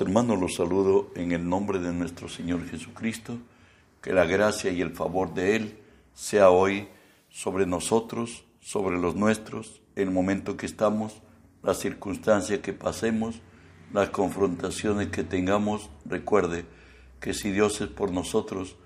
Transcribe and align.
Hermanos, 0.00 0.40
los 0.40 0.54
saludo 0.54 1.10
en 1.14 1.32
el 1.32 1.48
nombre 1.48 1.78
de 1.78 1.92
nuestro 1.92 2.28
Señor 2.28 2.66
Jesucristo. 2.68 3.38
Que 4.00 4.12
la 4.12 4.24
gracia 4.24 4.70
y 4.70 4.80
el 4.80 4.92
favor 4.92 5.34
de 5.34 5.56
Él 5.56 5.78
sea 6.14 6.50
hoy 6.50 6.88
sobre 7.28 7.66
nosotros, 7.66 8.44
sobre 8.60 8.98
los 8.98 9.14
nuestros, 9.14 9.82
el 9.94 10.10
momento 10.10 10.56
que 10.56 10.66
estamos, 10.66 11.20
las 11.62 11.78
circunstancias 11.78 12.60
que 12.60 12.72
pasemos, 12.72 13.40
las 13.92 14.10
confrontaciones 14.10 15.08
que 15.08 15.24
tengamos. 15.24 15.90
Recuerde 16.04 16.64
que 17.20 17.34
si 17.34 17.50
Dios 17.50 17.80
es 17.80 17.88
por 17.88 18.12
nosotros, 18.12 18.76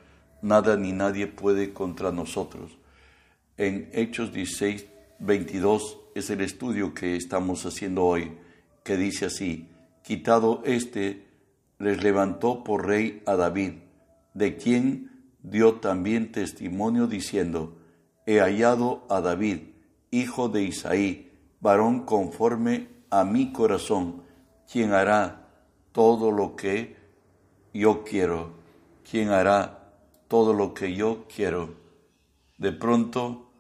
nada 0.43 0.77
ni 0.77 0.93
nadie 0.93 1.27
puede 1.27 1.73
contra 1.73 2.11
nosotros. 2.11 2.79
En 3.57 3.90
Hechos 3.93 4.32
16, 4.32 4.86
22 5.20 5.98
es 6.14 6.31
el 6.31 6.40
estudio 6.40 6.93
que 6.95 7.17
estamos 7.17 7.64
haciendo 7.64 8.04
hoy, 8.04 8.32
que 8.82 8.96
dice 8.96 9.26
así, 9.26 9.68
quitado 10.07 10.63
éste, 10.65 11.27
les 11.81 12.01
levantó 12.05 12.63
por 12.63 12.87
rey 12.87 13.25
a 13.27 13.35
David, 13.35 13.73
de 14.35 14.57
quien 14.57 15.35
dio 15.43 15.81
también 15.81 16.31
testimonio 16.31 17.09
diciendo, 17.09 17.77
he 18.25 18.39
hallado 18.39 19.05
a 19.11 19.21
David, 19.21 19.63
hijo 20.13 20.49
de 20.49 20.63
Isaí, 20.63 21.32
varón 21.61 22.05
conforme 22.05 22.87
a 23.11 23.25
mi 23.25 23.53
corazón, 23.53 24.23
quien 24.71 24.93
hará 24.93 25.49
todo 25.91 26.31
lo 26.31 26.54
que 26.54 26.95
yo 27.75 28.04
quiero, 28.04 28.53
quien 29.11 29.31
hará 29.31 29.93
todo 30.29 30.53
lo 30.53 30.73
que 30.73 30.95
yo 30.95 31.27
quiero. 31.35 31.75
De 32.59 32.70
pronto, 32.70 33.51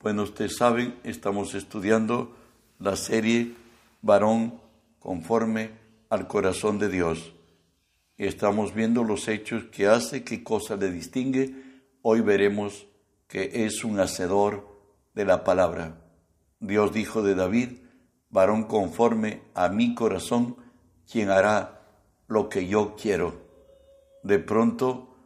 bueno, 0.00 0.22
ustedes 0.22 0.56
saben, 0.56 0.98
estamos 1.04 1.54
estudiando 1.54 2.34
la 2.78 2.96
serie 2.96 3.54
Varón 4.00 4.54
conforme 4.98 5.79
al 6.10 6.26
corazón 6.26 6.78
de 6.78 6.88
Dios. 6.88 7.32
Y 8.18 8.26
estamos 8.26 8.74
viendo 8.74 9.04
los 9.04 9.28
hechos 9.28 9.64
que 9.72 9.86
hace, 9.86 10.24
qué 10.24 10.44
cosa 10.44 10.76
le 10.76 10.90
distingue. 10.90 11.54
Hoy 12.02 12.20
veremos 12.20 12.86
que 13.26 13.64
es 13.64 13.84
un 13.84 13.98
hacedor 14.00 14.68
de 15.14 15.24
la 15.24 15.44
palabra. 15.44 16.02
Dios 16.58 16.92
dijo 16.92 17.22
de 17.22 17.34
David, 17.34 17.78
varón 18.28 18.64
conforme 18.64 19.42
a 19.54 19.68
mi 19.68 19.94
corazón, 19.94 20.56
quien 21.10 21.30
hará 21.30 21.80
lo 22.26 22.48
que 22.48 22.66
yo 22.66 22.94
quiero. 23.00 23.40
De 24.22 24.38
pronto, 24.38 25.16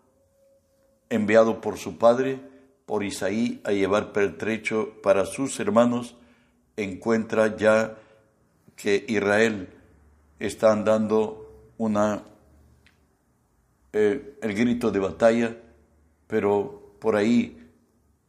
enviado 1.08 1.60
por 1.60 1.78
su 1.78 1.98
padre, 1.98 2.40
por 2.86 3.02
Isaí, 3.02 3.60
a 3.64 3.72
llevar 3.72 4.12
pertrecho 4.12 5.00
para 5.02 5.24
sus 5.26 5.58
hermanos, 5.58 6.14
encuentra 6.76 7.56
ya 7.56 7.96
que 8.76 9.04
Israel 9.08 9.73
están 10.46 10.84
dando 10.84 11.72
una, 11.78 12.22
eh, 13.92 14.38
el 14.40 14.54
grito 14.54 14.90
de 14.90 14.98
batalla, 14.98 15.56
pero 16.26 16.96
por 16.98 17.16
ahí 17.16 17.70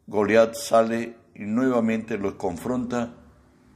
Goliat 0.07 0.55
sale 0.55 1.15
y 1.33 1.43
nuevamente 1.43 2.17
los 2.17 2.35
confronta 2.35 3.13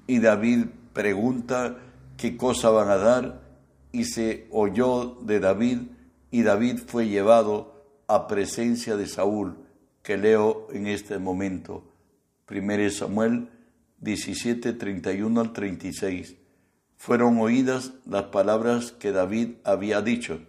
y 0.08 0.20
David 0.20 0.66
pregunta 0.94 1.78
qué 2.18 2.38
cosa 2.38 2.70
van 2.70 2.90
a 2.90 2.98
dar 2.98 3.42
y 3.92 4.06
se 4.06 4.48
oyó 4.52 5.18
de 5.22 5.40
David 5.40 5.80
y 6.32 6.44
David 6.44 6.80
fue 6.86 7.08
llevado 7.08 7.86
a 8.08 8.28
presencia 8.28 8.96
de 8.96 9.08
Saúl, 9.08 9.58
que 10.04 10.18
leo 10.18 10.68
en 10.72 10.88
este 10.88 11.18
momento. 11.18 11.84
1 12.50 12.90
Samuel 12.90 13.50
17, 14.00 14.74
31 14.74 15.42
al 15.42 15.54
36 15.54 16.36
fueron 17.00 17.40
oídas 17.40 17.94
las 18.06 18.24
palabras 18.24 18.92
que 18.92 19.14
David 19.14 19.54
había 19.64 20.02
dicho 20.02 20.42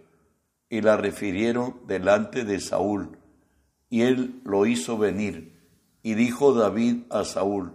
y 0.69 0.81
las 0.81 0.99
refirieron 0.99 1.77
delante 1.87 2.43
de 2.43 2.59
Saúl. 2.59 3.17
Y 3.89 4.01
él 4.01 4.41
lo 4.43 4.65
hizo 4.65 4.97
venir. 4.97 5.57
Y 6.03 6.13
dijo 6.15 6.53
David 6.53 7.03
a 7.09 7.23
Saúl, 7.23 7.71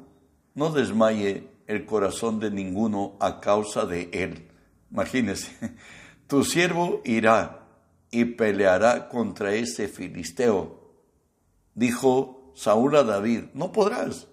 no 0.54 0.70
desmaye 0.70 1.48
el 1.66 1.87
corazón 1.87 2.38
de 2.38 2.50
ninguno 2.50 3.16
a 3.19 3.41
causa 3.41 3.87
de 3.87 4.10
él. 4.12 4.50
Imagínese, 4.91 5.75
tu 6.26 6.44
siervo 6.44 7.00
irá 7.06 7.66
y 8.10 8.26
peleará 8.26 9.08
contra 9.08 9.54
ese 9.54 9.88
filisteo. 9.88 10.82
Dijo 11.75 12.53
Saúl 12.54 12.94
a 12.97 13.04
David, 13.04 13.44
no 13.54 13.72
podrás, 13.72 14.28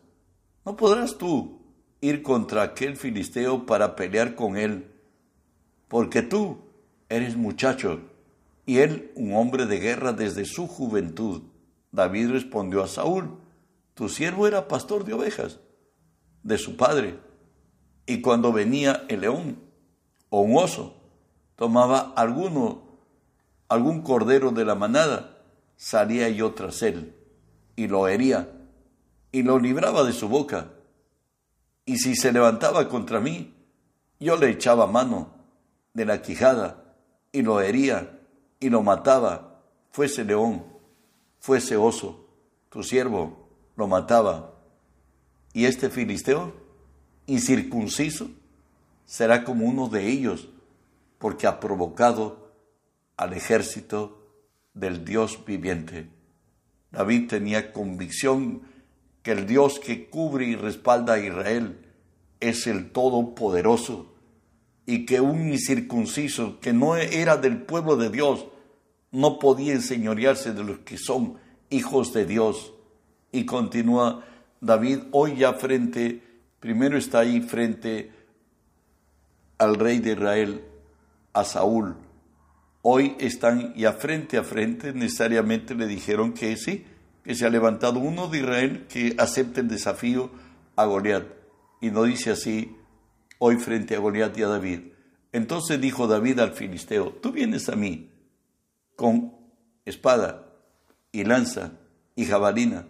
no 0.66 0.76
podrás 0.76 1.18
tú 1.18 1.63
ir 2.04 2.22
contra 2.22 2.64
aquel 2.64 2.98
filisteo 2.98 3.66
para 3.66 3.96
pelear 3.96 4.36
con 4.36 4.58
él, 4.58 4.92
porque 5.88 6.22
tú 6.22 6.58
eres 7.08 7.38
muchacho 7.38 8.02
y 8.66 8.80
él 8.80 9.14
un 9.16 9.34
hombre 9.34 9.66
de 9.68 9.80
guerra 9.80 10.12
desde 10.12 10.44
su 10.44 10.68
juventud. 10.68 11.44
David 11.94 12.32
respondió 12.32 12.84
a 12.84 12.90
Saúl, 12.90 13.38
tu 13.94 14.10
siervo 14.10 14.50
era 14.50 14.68
pastor 14.68 15.06
de 15.06 15.14
ovejas 15.14 15.62
de 16.44 16.58
su 16.58 16.76
padre, 16.76 17.20
y 18.06 18.20
cuando 18.20 18.52
venía 18.52 19.06
el 19.08 19.22
león 19.22 19.60
o 20.28 20.42
un 20.42 20.58
oso, 20.58 20.98
tomaba 21.56 22.12
alguno, 22.18 22.98
algún 23.70 24.02
cordero 24.02 24.52
de 24.52 24.66
la 24.66 24.76
manada, 24.76 25.38
salía 25.78 26.28
yo 26.28 26.54
tras 26.54 26.82
él, 26.82 27.16
y 27.78 27.88
lo 27.88 28.10
hería, 28.10 28.52
y 29.32 29.44
lo 29.44 29.58
libraba 29.58 30.04
de 30.04 30.12
su 30.12 30.28
boca, 30.28 30.73
y 31.86 31.98
si 31.98 32.16
se 32.16 32.32
levantaba 32.32 32.88
contra 32.88 33.20
mí, 33.20 33.54
yo 34.20 34.38
le 34.38 34.50
echaba 34.50 34.88
mano 34.88 35.34
de 35.94 36.06
la 36.06 36.22
quijada 36.22 36.96
y 37.32 37.42
lo 37.42 37.60
hería 37.62 38.20
y 38.60 38.70
lo 38.70 38.82
mataba, 38.82 39.62
fuese 39.92 40.24
león, 40.24 40.64
fuese 41.40 41.76
oso, 41.76 42.26
tu 42.70 42.84
siervo 42.84 43.50
lo 43.76 43.88
mataba. 43.88 44.54
Y 45.52 45.66
este 45.66 45.90
filisteo, 45.90 46.54
incircunciso, 47.28 48.30
será 49.06 49.44
como 49.44 49.66
uno 49.66 49.90
de 49.90 50.08
ellos, 50.08 50.48
porque 51.20 51.48
ha 51.48 51.60
provocado 51.60 52.52
al 53.18 53.34
ejército 53.34 54.26
del 54.74 55.06
Dios 55.06 55.44
viviente. 55.46 56.10
David 56.92 57.28
tenía 57.28 57.72
convicción 57.72 58.62
que 59.24 59.32
el 59.32 59.48
Dios 59.48 59.80
que 59.80 60.10
cubre 60.10 60.46
y 60.46 60.56
respalda 60.56 61.14
a 61.14 61.20
Israel 61.20 61.80
es 62.40 62.68
el 62.68 62.92
Todopoderoso 62.92 64.14
y 64.86 65.06
que 65.06 65.22
un 65.22 65.52
incircunciso 65.52 66.60
que 66.60 66.74
no 66.74 66.98
era 66.98 67.38
del 67.38 67.62
pueblo 67.62 67.96
de 67.96 68.10
Dios 68.10 68.46
no 69.12 69.40
podía 69.40 69.74
enseñorearse 69.74 70.54
de 70.54 70.64
los 70.64 70.80
que 70.80 70.98
son 70.98 71.38
hijos 71.70 72.14
de 72.14 72.26
Dios. 72.26 72.74
Y 73.32 73.46
continúa 73.46 74.26
David 74.60 75.00
hoy 75.12 75.38
ya 75.38 75.54
frente, 75.54 76.22
primero 76.60 76.98
está 76.98 77.20
ahí 77.20 77.42
frente 77.42 78.12
al 79.58 79.76
rey 79.76 80.00
de 80.00 80.12
Israel, 80.12 80.62
a 81.32 81.46
Saúl. 81.46 81.96
Hoy 82.82 83.16
están 83.20 83.74
ya 83.76 83.94
frente 83.94 84.38
a 84.38 84.44
frente, 84.44 84.92
necesariamente 84.94 85.74
le 85.76 85.88
dijeron 85.88 86.34
que 86.34 86.58
sí, 86.58 86.86
que 87.24 87.36
se 87.36 87.46
ha 87.46 87.50
levantado 87.50 88.00
uno 88.00 88.28
de 88.28 88.40
Israel 88.40 88.86
que 88.88 89.16
acepte 89.18 89.62
el 89.62 89.68
desafío 89.68 90.30
a 90.76 90.86
Goliat. 90.86 91.26
Y 91.82 91.92
no 91.92 92.04
dice 92.04 92.32
así 92.32 92.76
hoy 93.40 93.58
frente 93.58 93.96
a 93.96 94.00
Goliat 94.00 94.38
y 94.38 94.44
a 94.44 94.48
David. 94.48 94.80
Entonces 95.32 95.82
dijo 95.82 96.08
David 96.08 96.40
al 96.40 96.54
filisteo, 96.54 97.12
tú 97.22 97.32
vienes 97.32 97.68
a 97.70 97.76
mí 97.76 98.12
con 98.96 99.34
espada 99.84 100.46
y 101.12 101.24
lanza 101.24 101.72
y 102.16 102.26
jabalina, 102.26 102.86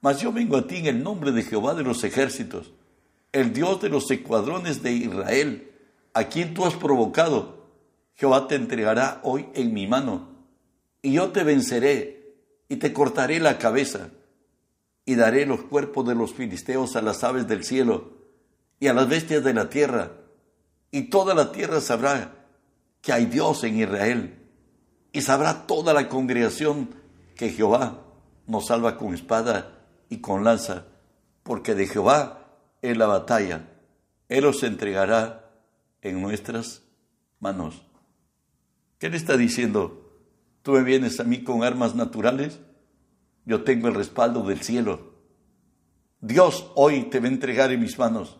mas 0.00 0.20
yo 0.20 0.32
vengo 0.32 0.56
a 0.56 0.66
ti 0.66 0.76
en 0.76 0.86
el 0.86 1.02
nombre 1.02 1.32
de 1.32 1.42
Jehová 1.42 1.74
de 1.74 1.82
los 1.82 2.04
ejércitos, 2.04 2.72
el 3.32 3.52
Dios 3.52 3.80
de 3.80 3.88
los 3.88 4.10
escuadrones 4.10 4.82
de 4.82 4.92
Israel, 4.92 5.72
a 6.12 6.24
quien 6.24 6.54
tú 6.54 6.64
has 6.64 6.74
provocado. 6.74 7.66
Jehová 8.14 8.46
te 8.46 8.54
entregará 8.54 9.20
hoy 9.22 9.46
en 9.54 9.74
mi 9.74 9.86
mano, 9.86 10.28
y 11.02 11.12
yo 11.12 11.30
te 11.30 11.44
venceré 11.44 12.15
y 12.68 12.76
te 12.76 12.92
cortaré 12.92 13.40
la 13.40 13.58
cabeza 13.58 14.10
y 15.04 15.14
daré 15.14 15.46
los 15.46 15.62
cuerpos 15.62 16.06
de 16.06 16.14
los 16.14 16.34
filisteos 16.34 16.96
a 16.96 17.02
las 17.02 17.22
aves 17.22 17.46
del 17.46 17.64
cielo 17.64 18.10
y 18.80 18.88
a 18.88 18.92
las 18.92 19.08
bestias 19.08 19.42
de 19.44 19.54
la 19.54 19.70
tierra, 19.70 20.12
y 20.90 21.02
toda 21.02 21.34
la 21.34 21.52
tierra 21.52 21.80
sabrá 21.80 22.46
que 23.00 23.12
hay 23.12 23.26
Dios 23.26 23.62
en 23.64 23.78
Israel, 23.78 24.42
y 25.12 25.22
sabrá 25.22 25.66
toda 25.66 25.94
la 25.94 26.08
congregación 26.08 26.90
que 27.36 27.50
Jehová 27.50 28.02
nos 28.46 28.66
salva 28.66 28.98
con 28.98 29.14
espada 29.14 29.86
y 30.10 30.18
con 30.18 30.44
lanza, 30.44 30.86
porque 31.42 31.74
de 31.74 31.86
Jehová 31.86 32.48
es 32.82 32.96
la 32.96 33.06
batalla, 33.06 33.68
Él 34.28 34.44
os 34.44 34.62
entregará 34.62 35.50
en 36.02 36.20
nuestras 36.20 36.82
manos. 37.38 37.82
¿Qué 38.98 39.08
le 39.08 39.16
está 39.16 39.36
diciendo 39.36 40.05
Tú 40.66 40.72
me 40.72 40.82
vienes 40.82 41.20
a 41.20 41.22
mí 41.22 41.44
con 41.44 41.62
armas 41.62 41.94
naturales, 41.94 42.58
yo 43.44 43.62
tengo 43.62 43.86
el 43.86 43.94
respaldo 43.94 44.42
del 44.42 44.62
cielo. 44.62 45.12
Dios 46.20 46.72
hoy 46.74 47.04
te 47.04 47.20
va 47.20 47.26
a 47.26 47.28
entregar 47.28 47.70
en 47.70 47.78
mis 47.78 47.96
manos. 47.96 48.36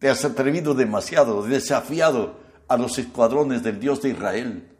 Te 0.00 0.08
has 0.08 0.24
atrevido 0.24 0.74
demasiado, 0.74 1.44
desafiado 1.44 2.34
a 2.66 2.76
los 2.76 2.98
escuadrones 2.98 3.62
del 3.62 3.78
Dios 3.78 4.02
de 4.02 4.08
Israel. 4.08 4.76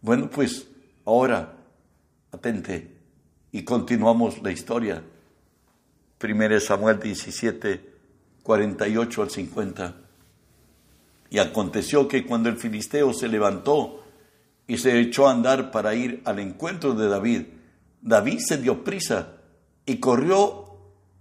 Bueno, 0.00 0.28
pues 0.28 0.66
ahora, 1.04 1.54
atente, 2.32 2.98
y 3.52 3.62
continuamos 3.62 4.42
la 4.42 4.50
historia. 4.50 5.04
1 6.20 6.58
Samuel 6.58 6.98
17, 6.98 7.94
48 8.42 9.22
al 9.22 9.30
50. 9.30 9.96
Y 11.30 11.38
aconteció 11.38 12.08
que 12.08 12.26
cuando 12.26 12.48
el 12.48 12.56
filisteo 12.56 13.12
se 13.12 13.28
levantó 13.28 14.03
y 14.66 14.78
se 14.78 14.98
echó 15.00 15.28
a 15.28 15.32
andar 15.32 15.70
para 15.70 15.94
ir 15.94 16.22
al 16.24 16.38
encuentro 16.38 16.94
de 16.94 17.08
David, 17.08 17.42
David 18.00 18.38
se 18.38 18.58
dio 18.58 18.84
prisa 18.84 19.36
y 19.86 19.96
corrió 19.96 20.64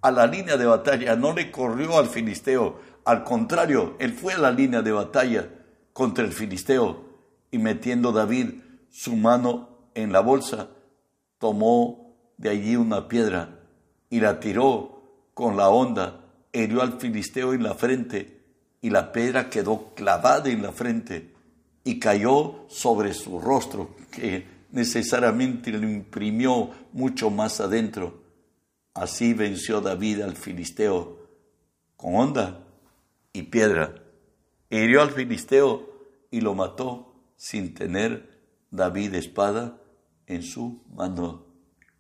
a 0.01 0.11
la 0.11 0.27
línea 0.27 0.57
de 0.57 0.65
batalla, 0.65 1.15
no 1.15 1.33
le 1.33 1.51
corrió 1.51 1.97
al 1.97 2.07
filisteo, 2.07 2.79
al 3.05 3.23
contrario, 3.23 3.95
él 3.99 4.13
fue 4.13 4.33
a 4.33 4.37
la 4.37 4.51
línea 4.51 4.81
de 4.81 4.91
batalla 4.91 5.49
contra 5.91 6.23
el 6.23 6.31
filisteo 6.31 7.03
y 7.51 7.57
metiendo 7.57 8.11
David 8.11 8.55
su 8.89 9.15
mano 9.15 9.89
en 9.93 10.11
la 10.11 10.21
bolsa, 10.21 10.69
tomó 11.37 12.15
de 12.37 12.49
allí 12.49 12.75
una 12.75 13.07
piedra 13.07 13.59
y 14.09 14.19
la 14.19 14.39
tiró 14.39 15.01
con 15.33 15.57
la 15.57 15.69
honda, 15.69 16.21
hirió 16.51 16.81
al 16.81 16.99
filisteo 16.99 17.53
en 17.53 17.63
la 17.63 17.73
frente 17.73 18.41
y 18.81 18.89
la 18.89 19.11
piedra 19.11 19.49
quedó 19.49 19.93
clavada 19.95 20.49
en 20.49 20.61
la 20.61 20.71
frente 20.71 21.32
y 21.83 21.99
cayó 21.99 22.65
sobre 22.69 23.13
su 23.13 23.39
rostro, 23.39 23.95
que 24.11 24.45
necesariamente 24.71 25.71
le 25.71 25.91
imprimió 25.91 26.71
mucho 26.91 27.29
más 27.29 27.59
adentro. 27.59 28.23
Así 28.93 29.33
venció 29.33 29.81
David 29.81 30.21
al 30.21 30.35
filisteo 30.35 31.19
con 31.95 32.15
honda 32.15 32.63
y 33.31 33.43
piedra. 33.43 33.95
Hirió 34.69 35.01
al 35.01 35.11
filisteo 35.11 35.89
y 36.31 36.41
lo 36.41 36.53
mató 36.55 37.15
sin 37.35 37.73
tener 37.73 38.41
David 38.71 39.15
espada 39.15 39.79
en 40.27 40.43
su 40.43 40.83
mano. 40.93 41.45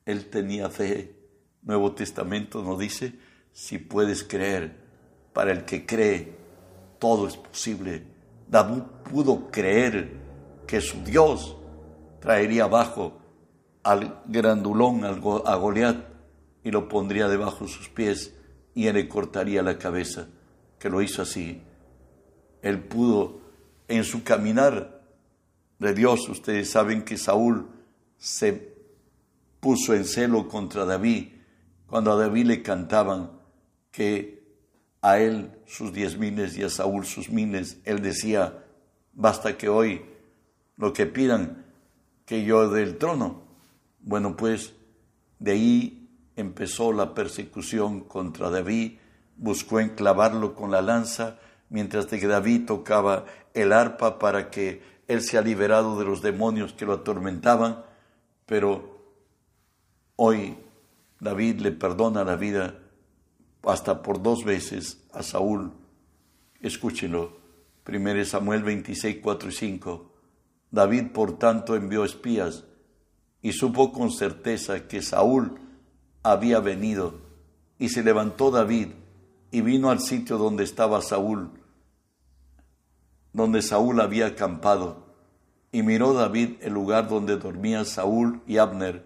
Él 0.05 0.29
tenía 0.29 0.69
fe. 0.69 1.15
Nuevo 1.61 1.93
Testamento 1.93 2.63
nos 2.63 2.79
dice, 2.79 3.13
si 3.53 3.77
puedes 3.77 4.23
creer, 4.23 4.83
para 5.33 5.51
el 5.51 5.65
que 5.65 5.85
cree, 5.85 6.35
todo 6.99 7.27
es 7.27 7.37
posible. 7.37 8.12
David 8.53 8.83
pudo 9.11 9.49
creer 9.49 10.11
que 10.67 10.79
su 10.79 11.03
Dios 11.03 11.57
traería 12.19 12.65
abajo 12.65 13.19
al 13.81 14.21
grandulón, 14.27 15.03
a 15.03 15.55
Goliat, 15.55 15.97
y 16.63 16.69
lo 16.69 16.87
pondría 16.87 17.27
debajo 17.27 17.65
de 17.65 17.71
sus 17.71 17.89
pies 17.89 18.35
y 18.75 18.85
él 18.85 18.93
le 18.93 19.09
cortaría 19.09 19.63
la 19.63 19.79
cabeza, 19.79 20.27
que 20.77 20.87
lo 20.87 21.01
hizo 21.01 21.23
así. 21.23 21.63
Él 22.61 22.79
pudo 22.83 23.41
en 23.87 24.03
su 24.03 24.23
caminar 24.23 25.01
de 25.79 25.93
Dios, 25.95 26.29
ustedes 26.29 26.69
saben 26.69 27.03
que 27.03 27.17
Saúl 27.17 27.67
se 28.19 28.75
puso 29.59 29.95
en 29.95 30.05
celo 30.05 30.47
contra 30.47 30.85
David 30.85 31.29
cuando 31.87 32.11
a 32.11 32.17
David 32.17 32.45
le 32.45 32.61
cantaban 32.61 33.31
que 33.89 34.42
a 35.03 35.19
él 35.19 35.51
sus 35.67 35.91
diez 35.91 36.17
miles 36.17 36.57
y 36.57 36.63
a 36.63 36.69
Saúl 36.69 37.05
sus 37.05 37.29
miles, 37.29 37.77
él 37.83 38.01
decía, 38.01 38.63
basta 39.11 39.57
que 39.57 39.67
hoy 39.67 40.01
lo 40.77 40.93
que 40.93 41.05
pidan 41.05 41.65
que 42.25 42.45
yo 42.45 42.69
dé 42.69 42.83
el 42.83 42.97
trono. 42.97 43.43
Bueno, 43.99 44.37
pues 44.37 44.73
de 45.39 45.51
ahí 45.51 46.09
empezó 46.37 46.93
la 46.93 47.13
persecución 47.13 47.99
contra 47.99 48.49
David, 48.49 48.93
buscó 49.35 49.81
enclavarlo 49.81 50.55
con 50.55 50.71
la 50.71 50.81
lanza, 50.81 51.37
mientras 51.69 52.05
que 52.05 52.25
David 52.25 52.65
tocaba 52.65 53.25
el 53.53 53.73
arpa 53.73 54.19
para 54.19 54.49
que 54.49 54.81
él 55.09 55.21
sea 55.21 55.41
liberado 55.41 55.99
de 55.99 56.05
los 56.05 56.21
demonios 56.21 56.71
que 56.71 56.85
lo 56.85 56.93
atormentaban, 56.93 57.83
pero 58.45 59.03
hoy 60.15 60.57
David 61.19 61.59
le 61.59 61.73
perdona 61.73 62.23
la 62.23 62.37
vida 62.37 62.79
hasta 63.63 64.01
por 64.01 64.21
dos 64.21 64.43
veces 64.43 65.03
a 65.13 65.23
Saúl. 65.23 65.71
Escúchenlo. 66.61 67.41
1 67.87 68.25
Samuel 68.25 68.63
26, 68.63 69.17
4 69.21 69.49
y 69.49 69.51
5. 69.51 70.11
David, 70.71 71.11
por 71.11 71.37
tanto, 71.37 71.75
envió 71.75 72.05
espías 72.05 72.63
y 73.41 73.51
supo 73.51 73.91
con 73.91 74.11
certeza 74.11 74.87
que 74.87 75.01
Saúl 75.01 75.59
había 76.23 76.59
venido. 76.59 77.21
Y 77.77 77.89
se 77.89 78.03
levantó 78.03 78.51
David 78.51 78.89
y 79.51 79.61
vino 79.61 79.89
al 79.89 79.99
sitio 79.99 80.37
donde 80.37 80.63
estaba 80.63 81.01
Saúl 81.01 81.51
donde 83.33 83.63
Saúl 83.63 83.99
había 83.99 84.27
acampado, 84.27 85.03
y 85.71 85.81
miró 85.81 86.13
David 86.13 86.57
el 86.61 86.73
lugar 86.73 87.09
donde 87.09 87.37
dormían 87.37 87.85
Saúl 87.85 88.41
y 88.47 88.57
Abner, 88.59 89.03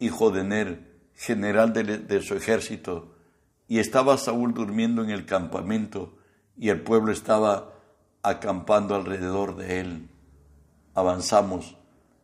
hijo 0.00 0.32
de 0.32 0.42
Ner, 0.42 0.92
general 1.14 1.72
de, 1.72 2.22
su 2.22 2.34
ejército, 2.34 3.14
y 3.72 3.78
estaba 3.78 4.18
Saúl 4.18 4.52
durmiendo 4.52 5.02
en 5.02 5.08
el 5.08 5.24
campamento, 5.24 6.12
y 6.58 6.68
el 6.68 6.82
pueblo 6.82 7.10
estaba 7.10 7.72
acampando 8.22 8.94
alrededor 8.94 9.56
de 9.56 9.80
él. 9.80 10.10
Avanzamos 10.92 11.74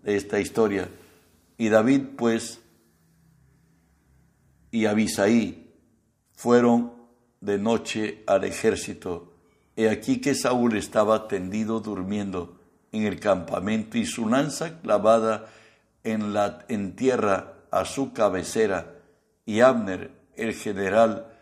de 0.02 0.16
esta 0.16 0.40
historia. 0.40 0.90
Y 1.56 1.70
David, 1.70 2.02
pues, 2.18 2.60
y 4.70 4.84
Abisaí 4.84 5.72
fueron 6.34 6.92
de 7.40 7.56
noche 7.56 8.22
al 8.26 8.44
ejército 8.44 9.32
He 9.74 9.88
aquí 9.88 10.20
que 10.20 10.34
Saúl 10.34 10.76
estaba 10.76 11.28
tendido 11.28 11.80
durmiendo 11.80 12.60
en 12.92 13.04
el 13.04 13.20
campamento 13.20 13.96
y 13.96 14.04
su 14.04 14.28
lanza 14.28 14.82
clavada 14.82 15.46
en, 16.04 16.34
la, 16.34 16.66
en 16.68 16.94
tierra 16.94 17.54
a 17.70 17.86
su 17.86 18.12
cabecera 18.12 18.96
y 19.46 19.60
Abner, 19.60 20.10
el 20.36 20.52
general, 20.52 21.37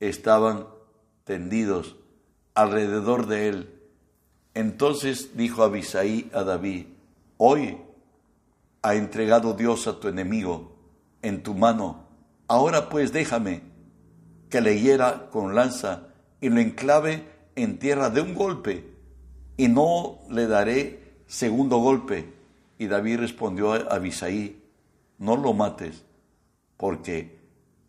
estaban 0.00 0.66
tendidos 1.24 1.96
alrededor 2.54 3.26
de 3.26 3.48
él. 3.48 3.80
Entonces 4.54 5.36
dijo 5.36 5.62
Abisaí 5.62 6.30
a 6.32 6.42
David, 6.42 6.86
hoy 7.36 7.78
ha 8.82 8.94
entregado 8.94 9.54
Dios 9.54 9.86
a 9.86 10.00
tu 10.00 10.08
enemigo 10.08 10.76
en 11.22 11.42
tu 11.42 11.54
mano, 11.54 12.04
ahora 12.46 12.88
pues 12.88 13.12
déjame 13.12 13.62
que 14.50 14.60
le 14.60 14.80
hiera 14.80 15.28
con 15.30 15.54
lanza 15.54 16.08
y 16.40 16.48
lo 16.48 16.60
enclave 16.60 17.24
en 17.56 17.78
tierra 17.78 18.10
de 18.10 18.20
un 18.20 18.34
golpe 18.34 18.92
y 19.56 19.68
no 19.68 20.20
le 20.30 20.46
daré 20.46 21.22
segundo 21.26 21.78
golpe. 21.78 22.32
Y 22.78 22.86
David 22.86 23.18
respondió 23.18 23.72
a 23.72 23.78
Abisaí, 23.94 24.62
no 25.18 25.36
lo 25.36 25.52
mates, 25.52 26.04
porque 26.76 27.38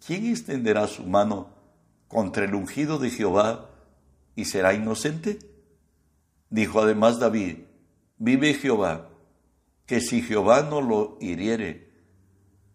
¿quién 0.05 0.25
extenderá 0.25 0.87
su 0.87 1.03
mano 1.03 1.58
contra 2.09 2.43
el 2.43 2.55
ungido 2.55 2.97
de 2.97 3.11
Jehová 3.11 3.69
y 4.35 4.45
será 4.45 4.73
inocente? 4.73 5.39
Dijo 6.49 6.81
además 6.81 7.19
David, 7.19 7.59
vive 8.17 8.53
Jehová, 8.55 9.09
que 9.85 10.01
si 10.01 10.21
Jehová 10.21 10.63
no 10.63 10.81
lo 10.81 11.17
hiriere, 11.21 11.89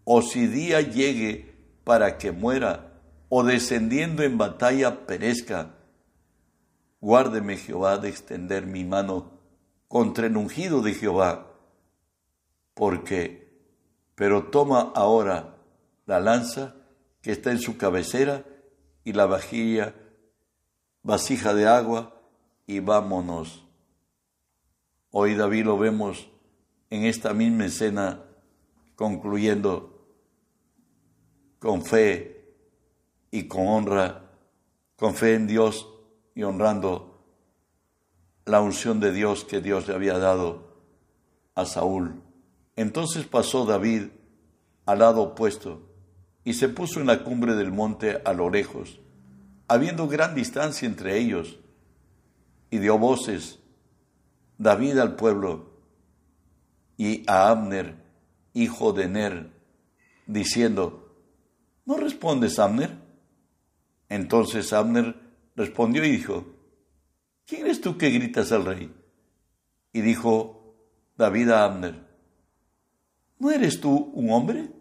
o 0.04 0.22
si 0.22 0.46
día 0.46 0.80
llegue 0.80 1.54
para 1.84 2.16
que 2.16 2.32
muera, 2.32 2.92
o 3.28 3.42
descendiendo 3.42 4.22
en 4.22 4.38
batalla 4.38 5.06
perezca, 5.06 5.74
Guárdeme 7.00 7.58
Jehová 7.58 7.98
de 7.98 8.08
extender 8.08 8.64
mi 8.66 8.84
mano 8.84 9.32
contra 9.88 10.26
el 10.26 10.36
ungido 10.38 10.80
de 10.80 10.94
Jehová, 10.94 11.52
porque, 12.72 13.60
pero 14.14 14.44
toma 14.44 14.92
ahora 14.94 15.56
la 16.06 16.18
lanza 16.20 16.76
que 17.20 17.32
está 17.32 17.50
en 17.50 17.60
su 17.60 17.76
cabecera 17.76 18.44
y 19.04 19.12
la 19.12 19.26
vajilla, 19.26 19.94
vasija 21.02 21.54
de 21.54 21.66
agua, 21.66 22.20
y 22.66 22.80
vámonos. 22.80 23.64
Hoy 25.10 25.34
David 25.34 25.66
lo 25.66 25.78
vemos 25.78 26.28
en 26.90 27.04
esta 27.04 27.34
misma 27.34 27.66
escena 27.66 28.24
concluyendo 28.96 30.08
con 31.58 31.84
fe 31.84 32.54
y 33.30 33.46
con 33.46 33.66
honra, 33.66 34.30
con 34.96 35.14
fe 35.14 35.34
en 35.34 35.46
Dios 35.46 35.88
y 36.34 36.42
honrando 36.42 37.22
la 38.46 38.60
unción 38.60 39.00
de 39.00 39.12
Dios 39.12 39.44
que 39.44 39.60
Dios 39.60 39.88
le 39.88 39.94
había 39.94 40.18
dado 40.18 40.74
a 41.54 41.64
Saúl. 41.64 42.22
Entonces 42.76 43.26
pasó 43.26 43.64
David 43.64 44.08
al 44.86 44.98
lado 44.98 45.22
opuesto 45.22 45.93
y 46.44 46.54
se 46.54 46.68
puso 46.68 47.00
en 47.00 47.06
la 47.06 47.24
cumbre 47.24 47.54
del 47.54 47.72
monte 47.72 48.20
a 48.24 48.32
lo 48.32 48.50
lejos, 48.50 49.00
habiendo 49.66 50.06
gran 50.06 50.34
distancia 50.34 50.86
entre 50.86 51.18
ellos, 51.18 51.58
y 52.70 52.78
dio 52.78 52.98
voces 52.98 53.60
David 54.58 54.98
al 54.98 55.16
pueblo 55.16 55.74
y 56.96 57.24
a 57.28 57.48
Abner, 57.48 57.96
hijo 58.52 58.92
de 58.92 59.08
Ner, 59.08 59.50
diciendo, 60.26 61.16
¿no 61.84 61.96
respondes, 61.96 62.58
Abner? 62.58 62.98
Entonces 64.08 64.72
Abner 64.72 65.16
respondió 65.56 66.04
y 66.04 66.10
dijo, 66.10 66.46
¿quién 67.46 67.62
eres 67.62 67.80
tú 67.80 67.96
que 67.98 68.10
gritas 68.10 68.52
al 68.52 68.64
rey? 68.64 68.94
Y 69.92 70.00
dijo 70.02 70.76
David 71.16 71.50
a 71.50 71.64
Abner, 71.64 72.06
¿no 73.38 73.50
eres 73.50 73.80
tú 73.80 74.10
un 74.14 74.30
hombre? 74.30 74.73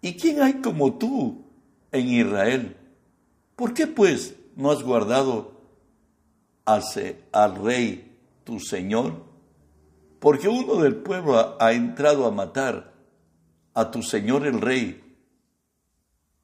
¿Y 0.00 0.14
quién 0.14 0.42
hay 0.42 0.54
como 0.54 0.94
tú 0.94 1.44
en 1.92 2.08
Israel? 2.08 2.76
¿Por 3.56 3.74
qué 3.74 3.86
pues 3.86 4.36
no 4.56 4.70
has 4.70 4.82
guardado 4.82 5.60
al 6.64 7.56
rey 7.56 8.16
tu 8.44 8.60
señor? 8.60 9.24
Porque 10.20 10.48
uno 10.48 10.76
del 10.82 10.96
pueblo 10.96 11.56
ha 11.60 11.72
entrado 11.72 12.26
a 12.26 12.30
matar 12.30 12.92
a 13.74 13.90
tu 13.90 14.02
señor 14.02 14.46
el 14.46 14.60
rey. 14.60 15.04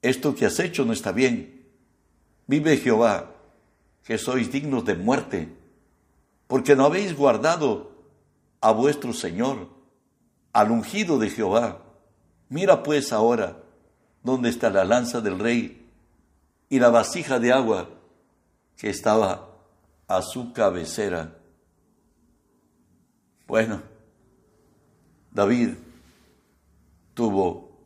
Esto 0.03 0.35
que 0.35 0.47
has 0.47 0.61
hecho 0.61 0.85
no 0.85 0.93
está 0.93 1.13
bien. 1.13 1.67
Vive 2.47 2.77
Jehová, 2.77 3.31
que 4.05 4.19
sois 4.19 4.53
dignos 4.53 4.85
de 4.85 4.97
muerte, 4.97 5.49
porque 6.47 6.77
no 6.77 6.85
habéis 6.85 7.17
guardado 7.17 7.93
a 8.61 8.71
vuestro 8.73 9.13
Señor, 9.13 9.71
al 10.53 10.71
ungido 10.71 11.19
de 11.19 11.31
Jehová. 11.31 11.83
Mira 12.55 12.85
pues 12.85 13.13
ahora 13.13 13.61
dónde 14.23 14.49
está 14.49 14.71
la 14.71 14.85
lanza 14.85 15.21
del 15.21 15.41
rey 15.41 15.91
y 16.69 16.79
la 16.79 16.89
vasija 16.89 17.41
de 17.41 17.53
agua 17.53 17.91
que 18.77 18.91
estaba 18.91 19.59
a 20.07 20.23
su 20.23 20.53
cabecera. 20.53 21.37
Bueno, 23.49 23.83
David 25.33 25.71
tuvo 27.13 27.77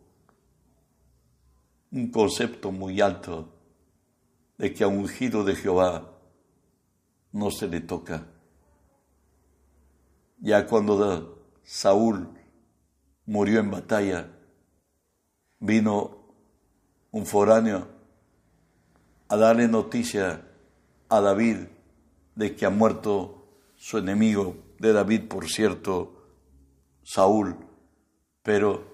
un 1.91 2.11
concepto 2.11 2.71
muy 2.71 3.01
alto 3.01 3.49
de 4.59 4.75
que 4.75 4.85
a 4.85 4.89
ungido 4.89 5.45
de 5.45 5.57
Jehová 5.57 6.13
no 7.33 7.51
se 7.51 7.69
le 7.69 7.81
toca. 7.81 8.27
Ya 10.41 10.67
cuando 10.67 11.43
Saúl 11.63 12.29
murió 13.25 13.61
en 13.61 13.71
batalla, 13.71 14.35
vino 15.61 16.19
un 17.11 17.27
foráneo 17.27 17.89
a 19.29 19.37
darle 19.37 19.69
noticia 19.69 20.43
a 21.09 21.21
David 21.21 21.57
de 22.35 22.55
que 22.55 22.67
ha 22.67 22.71
muerto 22.71 23.47
su 23.77 23.99
enemigo 23.99 24.57
de 24.79 24.93
David, 24.93 25.29
por 25.29 25.49
cierto, 25.49 26.27
Saúl. 27.03 27.57
Pero 28.43 28.85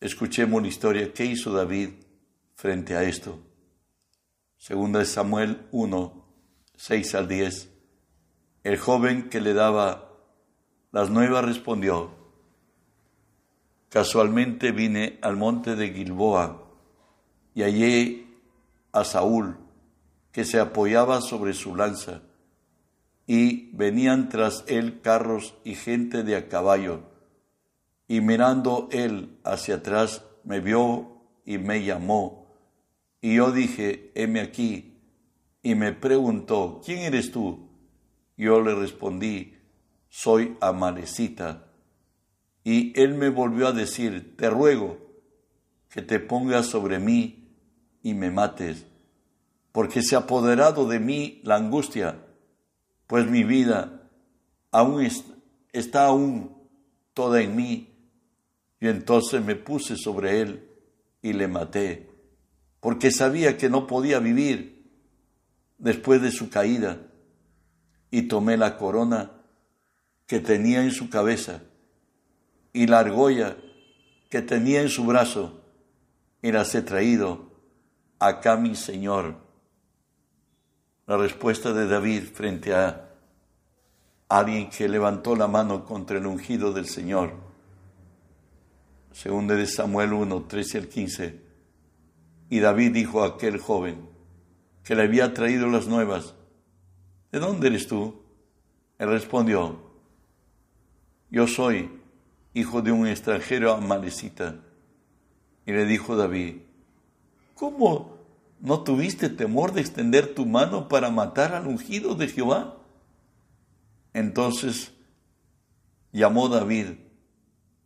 escuchemos 0.00 0.62
la 0.62 0.68
historia. 0.68 1.12
¿Qué 1.12 1.24
hizo 1.24 1.52
David 1.52 1.90
frente 2.54 2.96
a 2.96 3.02
esto? 3.02 3.38
Segunda 4.56 5.00
de 5.00 5.06
Samuel 5.06 5.66
1, 5.72 6.24
6 6.76 7.14
al 7.14 7.28
10. 7.28 7.68
El 8.62 8.78
joven 8.78 9.28
que 9.28 9.40
le 9.40 9.54
daba 9.54 10.08
las 10.92 11.10
nuevas 11.10 11.44
respondió, 11.44 12.21
casualmente 13.92 14.72
vine 14.72 15.18
al 15.20 15.36
monte 15.36 15.76
de 15.76 15.92
Gilboa 15.92 16.62
y 17.54 17.60
hallé 17.60 18.26
a 18.90 19.04
Saúl 19.04 19.58
que 20.32 20.46
se 20.46 20.58
apoyaba 20.58 21.20
sobre 21.20 21.52
su 21.52 21.76
lanza 21.76 22.22
y 23.26 23.70
venían 23.76 24.30
tras 24.30 24.64
él 24.66 25.02
carros 25.02 25.54
y 25.62 25.74
gente 25.74 26.22
de 26.22 26.36
a 26.36 26.48
caballo. 26.48 27.02
Y 28.08 28.22
mirando 28.22 28.88
él 28.92 29.38
hacia 29.44 29.76
atrás, 29.76 30.24
me 30.42 30.60
vio 30.60 31.20
y 31.44 31.58
me 31.58 31.84
llamó. 31.84 32.46
Y 33.20 33.36
yo 33.36 33.52
dije, 33.52 34.10
heme 34.14 34.40
aquí. 34.40 35.02
Y 35.62 35.74
me 35.74 35.92
preguntó, 35.92 36.80
¿quién 36.82 37.00
eres 37.00 37.30
tú? 37.30 37.68
Yo 38.38 38.62
le 38.62 38.74
respondí, 38.74 39.58
soy 40.08 40.56
Amalecita. 40.62 41.71
Y 42.64 42.98
él 43.00 43.14
me 43.14 43.28
volvió 43.28 43.68
a 43.68 43.72
decir, 43.72 44.36
te 44.36 44.48
ruego 44.50 44.98
que 45.88 46.02
te 46.02 46.20
pongas 46.20 46.66
sobre 46.66 46.98
mí 46.98 47.48
y 48.02 48.14
me 48.14 48.30
mates, 48.30 48.86
porque 49.72 50.02
se 50.02 50.16
ha 50.16 50.20
apoderado 50.20 50.86
de 50.86 51.00
mí 51.00 51.40
la 51.44 51.56
angustia 51.56 52.16
pues 53.12 53.28
mi 53.30 53.44
vida 53.44 54.08
aún 54.70 55.06
está 55.70 56.06
aún 56.06 56.56
toda 57.12 57.42
en 57.42 57.54
mí. 57.54 57.94
Y 58.80 58.88
entonces 58.88 59.44
me 59.44 59.54
puse 59.54 59.98
sobre 59.98 60.40
él 60.40 60.66
y 61.20 61.34
le 61.34 61.46
maté, 61.46 62.08
porque 62.80 63.10
sabía 63.10 63.58
que 63.58 63.68
no 63.68 63.86
podía 63.86 64.18
vivir 64.18 64.90
después 65.76 66.22
de 66.22 66.30
su 66.30 66.48
caída. 66.48 67.02
Y 68.10 68.22
tomé 68.22 68.56
la 68.56 68.78
corona 68.78 69.32
que 70.26 70.40
tenía 70.40 70.82
en 70.82 70.90
su 70.90 71.10
cabeza 71.10 71.60
y 72.72 72.86
la 72.86 73.00
argolla 73.00 73.56
que 74.30 74.42
tenía 74.42 74.80
en 74.80 74.88
su 74.88 75.04
brazo 75.04 75.60
he 76.42 76.82
traído 76.82 77.50
acá 78.18 78.56
mi 78.56 78.74
Señor 78.74 79.36
la 81.06 81.16
respuesta 81.16 81.72
de 81.72 81.86
David 81.86 82.24
frente 82.32 82.74
a 82.74 83.10
alguien 84.28 84.70
que 84.70 84.88
levantó 84.88 85.36
la 85.36 85.46
mano 85.46 85.84
contra 85.84 86.16
el 86.16 86.26
ungido 86.26 86.72
del 86.72 86.86
Señor. 86.86 87.34
Según 89.12 89.46
de 89.46 89.66
Samuel 89.66 90.12
1, 90.12 90.44
13 90.44 90.78
al 90.78 90.88
15. 90.88 91.42
Y 92.48 92.60
David 92.60 92.92
dijo 92.92 93.22
a 93.22 93.28
aquel 93.28 93.58
joven 93.58 94.08
que 94.84 94.94
le 94.94 95.02
había 95.02 95.34
traído 95.34 95.66
las 95.66 95.86
nuevas, 95.86 96.34
¿de 97.30 97.38
dónde 97.40 97.68
eres 97.68 97.86
tú? 97.86 98.22
Él 98.98 99.08
respondió, 99.08 99.82
yo 101.30 101.46
soy 101.46 102.01
hijo 102.54 102.82
de 102.82 102.92
un 102.92 103.06
extranjero 103.06 103.72
amalecita. 103.72 104.56
Y 105.66 105.72
le 105.72 105.84
dijo 105.84 106.16
David, 106.16 106.56
¿cómo 107.54 108.22
¿No 108.62 108.84
tuviste 108.84 109.28
temor 109.28 109.72
de 109.72 109.80
extender 109.80 110.34
tu 110.34 110.46
mano 110.46 110.88
para 110.88 111.10
matar 111.10 111.52
al 111.52 111.66
ungido 111.66 112.14
de 112.14 112.28
Jehová? 112.28 112.76
Entonces 114.14 114.92
llamó 116.12 116.48
David 116.48 116.90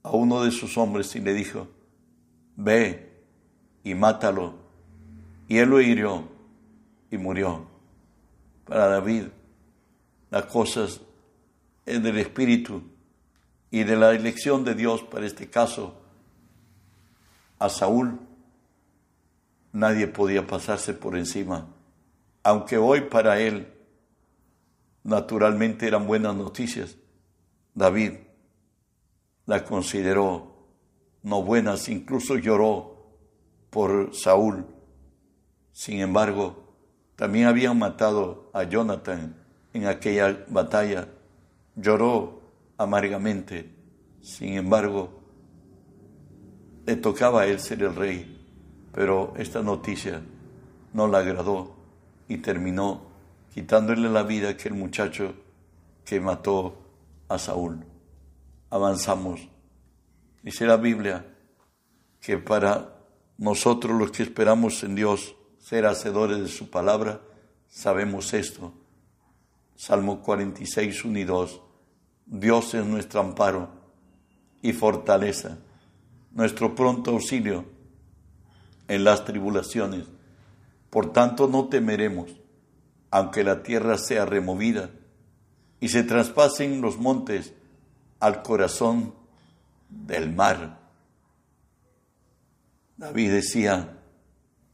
a 0.02 0.10
uno 0.10 0.44
de 0.44 0.50
sus 0.50 0.76
hombres 0.76 1.16
y 1.16 1.20
le 1.20 1.32
dijo, 1.32 1.68
ve 2.56 3.24
y 3.84 3.94
mátalo. 3.94 4.54
Y 5.48 5.56
él 5.56 5.70
lo 5.70 5.80
hirió 5.80 6.28
y 7.10 7.16
murió. 7.16 7.66
Para 8.66 8.86
David, 8.88 9.28
las 10.30 10.44
cosas 10.44 11.00
del 11.86 12.18
Espíritu 12.18 12.82
y 13.70 13.84
de 13.84 13.96
la 13.96 14.12
elección 14.12 14.64
de 14.64 14.74
Dios 14.74 15.02
para 15.02 15.26
este 15.26 15.48
caso 15.48 16.00
a 17.58 17.68
Saúl 17.68 18.20
nadie 19.72 20.06
podía 20.06 20.46
pasarse 20.46 20.94
por 20.94 21.16
encima, 21.16 21.66
aunque 22.42 22.78
hoy 22.78 23.02
para 23.02 23.40
él 23.40 23.72
naturalmente 25.04 25.86
eran 25.86 26.06
buenas 26.06 26.34
noticias. 26.34 26.96
David 27.74 28.12
la 29.46 29.64
consideró 29.64 30.56
no 31.22 31.42
buenas, 31.42 31.88
incluso 31.88 32.36
lloró 32.36 32.96
por 33.70 34.14
Saúl. 34.14 34.64
Sin 35.72 36.00
embargo, 36.00 36.72
también 37.16 37.46
habían 37.46 37.78
matado 37.78 38.48
a 38.54 38.62
Jonathan 38.62 39.34
en 39.72 39.86
aquella 39.86 40.44
batalla. 40.48 41.08
Lloró 41.74 42.35
amargamente. 42.78 43.74
Sin 44.20 44.54
embargo, 44.54 45.20
le 46.86 46.96
tocaba 46.96 47.42
a 47.42 47.46
él 47.46 47.60
ser 47.60 47.82
el 47.82 47.94
rey 47.94 48.36
pero 48.96 49.34
esta 49.36 49.62
noticia 49.62 50.22
no 50.94 51.06
le 51.06 51.18
agradó 51.18 51.76
y 52.28 52.38
terminó 52.38 53.02
quitándole 53.52 54.08
la 54.08 54.22
vida 54.22 54.48
a 54.48 54.52
aquel 54.52 54.72
muchacho 54.72 55.34
que 56.02 56.18
mató 56.18 56.78
a 57.28 57.38
Saúl. 57.38 57.84
Avanzamos. 58.70 59.46
Dice 60.42 60.64
la 60.64 60.78
Biblia 60.78 61.26
que 62.22 62.38
para 62.38 62.96
nosotros 63.36 63.98
los 63.98 64.12
que 64.12 64.22
esperamos 64.22 64.82
en 64.82 64.94
Dios 64.94 65.36
ser 65.58 65.84
hacedores 65.84 66.38
de 66.38 66.48
su 66.48 66.70
palabra, 66.70 67.20
sabemos 67.68 68.32
esto. 68.32 68.72
Salmo 69.74 70.22
46, 70.22 71.04
1 71.04 71.18
y 71.18 71.24
2. 71.24 71.60
Dios 72.26 72.74
es 72.74 72.84
nuestro 72.84 73.20
amparo 73.20 73.68
y 74.60 74.72
fortaleza, 74.72 75.58
nuestro 76.32 76.74
pronto 76.74 77.12
auxilio 77.12 77.64
en 78.88 79.04
las 79.04 79.24
tribulaciones. 79.24 80.06
Por 80.90 81.12
tanto 81.12 81.46
no 81.46 81.68
temeremos, 81.68 82.30
aunque 83.10 83.44
la 83.44 83.62
tierra 83.62 83.96
sea 83.96 84.26
removida 84.26 84.90
y 85.78 85.88
se 85.88 86.02
traspasen 86.02 86.80
los 86.80 86.98
montes 86.98 87.52
al 88.18 88.42
corazón 88.42 89.14
del 89.88 90.32
mar. 90.34 90.80
David 92.96 93.30
decía 93.30 93.98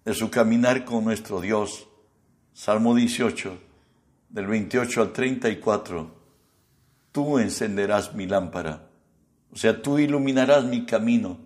de 0.05 0.15
su 0.15 0.31
caminar 0.31 0.85
con 0.87 1.05
nuestro 1.05 1.41
Dios, 1.41 1.87
Salmo 2.55 2.95
18, 2.95 3.59
del 4.31 4.47
28 4.47 5.03
al 5.03 5.13
34, 5.13 6.22
tú 7.13 7.39
encenderás 7.39 8.15
mi 8.15 8.27
lámpara. 8.27 8.89
O 9.53 9.57
sea, 9.57 9.83
tú 9.83 9.99
iluminarás 9.99 10.65
mi 10.65 10.87
camino. 10.87 11.39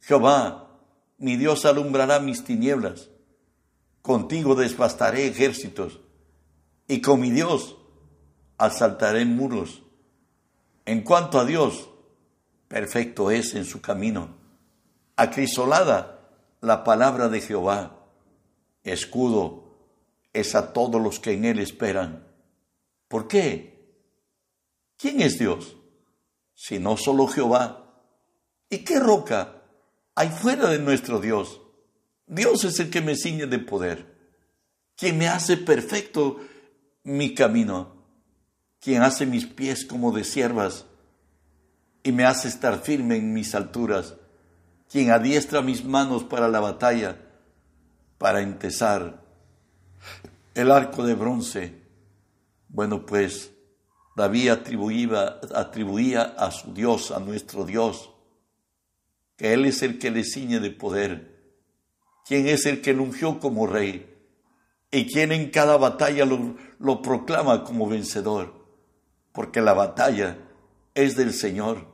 Jehová, 0.00 0.70
mi 1.18 1.36
Dios 1.36 1.64
alumbrará 1.64 2.20
mis 2.20 2.44
tinieblas. 2.44 3.10
Contigo 4.02 4.54
desbastaré 4.54 5.26
ejércitos. 5.26 6.00
Y 6.86 7.00
con 7.00 7.20
mi 7.20 7.30
Dios 7.30 7.76
asaltaré 8.56 9.24
muros. 9.24 9.82
En 10.86 11.02
cuanto 11.02 11.38
a 11.38 11.44
Dios, 11.44 11.90
perfecto 12.68 13.30
es 13.30 13.54
en 13.54 13.64
su 13.64 13.80
camino. 13.80 14.36
Acrisolada 15.16 16.20
la 16.60 16.84
palabra 16.84 17.28
de 17.28 17.40
Jehová. 17.40 17.96
Escudo 18.84 19.76
es 20.32 20.54
a 20.54 20.72
todos 20.72 21.00
los 21.00 21.18
que 21.18 21.32
en 21.32 21.44
él 21.44 21.58
esperan. 21.58 22.26
¿Por 23.08 23.28
qué? 23.28 23.79
¿Quién 25.00 25.20
es 25.22 25.38
Dios? 25.38 25.76
sino 26.60 26.98
solo 26.98 27.26
Jehová. 27.26 27.86
¿Y 28.68 28.78
qué 28.80 29.00
roca 29.00 29.62
hay 30.14 30.28
fuera 30.28 30.68
de 30.68 30.78
nuestro 30.78 31.18
Dios? 31.18 31.58
Dios 32.26 32.64
es 32.64 32.78
el 32.80 32.90
que 32.90 33.00
me 33.00 33.16
ciñe 33.16 33.46
de 33.46 33.58
poder, 33.58 34.14
quien 34.94 35.16
me 35.16 35.26
hace 35.26 35.56
perfecto 35.56 36.38
mi 37.02 37.34
camino, 37.34 37.94
quien 38.78 39.02
hace 39.02 39.24
mis 39.24 39.46
pies 39.46 39.86
como 39.86 40.12
de 40.12 40.22
siervas 40.22 40.84
y 42.02 42.12
me 42.12 42.26
hace 42.26 42.48
estar 42.48 42.82
firme 42.82 43.16
en 43.16 43.32
mis 43.32 43.54
alturas, 43.54 44.16
quien 44.90 45.12
adiestra 45.12 45.62
mis 45.62 45.82
manos 45.82 46.24
para 46.24 46.46
la 46.46 46.60
batalla, 46.60 47.16
para 48.18 48.42
entesar 48.42 49.24
el 50.54 50.70
arco 50.70 51.04
de 51.04 51.14
bronce. 51.14 51.80
Bueno, 52.68 53.06
pues 53.06 53.50
David 54.20 54.50
atribuía, 55.54 56.22
a 56.36 56.50
su 56.50 56.74
Dios, 56.74 57.10
a 57.10 57.20
nuestro 57.20 57.64
Dios, 57.64 58.10
que 59.38 59.54
Él 59.54 59.64
es 59.64 59.82
el 59.82 59.98
que 59.98 60.10
le 60.10 60.24
ciñe 60.24 60.60
de 60.60 60.70
poder, 60.70 61.40
quien 62.26 62.46
es 62.46 62.66
el 62.66 62.82
que 62.82 62.92
lo 62.92 63.04
ungió 63.04 63.40
como 63.40 63.66
rey 63.66 64.14
y 64.90 65.06
quien 65.06 65.32
en 65.32 65.50
cada 65.50 65.78
batalla 65.78 66.26
lo, 66.26 66.54
lo 66.78 67.00
proclama 67.00 67.64
como 67.64 67.88
vencedor, 67.88 68.52
porque 69.32 69.62
la 69.62 69.72
batalla 69.72 70.36
es 70.92 71.16
del 71.16 71.32
Señor, 71.32 71.86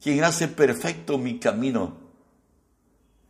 quien 0.00 0.22
hace 0.22 0.46
perfecto 0.46 1.18
mi 1.18 1.40
camino. 1.40 1.96